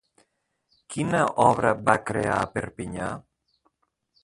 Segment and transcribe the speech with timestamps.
[0.95, 3.13] Quina obra va crear a Perpinyà?